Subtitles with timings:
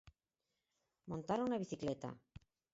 [1.09, 2.09] Montaron na bicicleta.